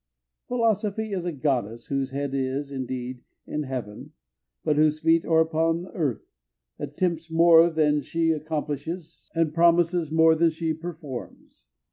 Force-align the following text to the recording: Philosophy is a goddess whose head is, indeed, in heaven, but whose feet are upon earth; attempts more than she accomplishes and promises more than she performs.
Philosophy 0.47 1.11
is 1.13 1.25
a 1.25 1.31
goddess 1.31 1.85
whose 1.85 2.09
head 2.09 2.33
is, 2.33 2.71
indeed, 2.71 3.21
in 3.45 3.61
heaven, 3.61 4.13
but 4.63 4.75
whose 4.75 4.99
feet 4.99 5.23
are 5.25 5.41
upon 5.41 5.85
earth; 5.93 6.25
attempts 6.79 7.29
more 7.29 7.69
than 7.69 8.01
she 8.01 8.31
accomplishes 8.31 9.29
and 9.35 9.53
promises 9.53 10.11
more 10.11 10.33
than 10.33 10.49
she 10.49 10.73
performs. 10.73 11.65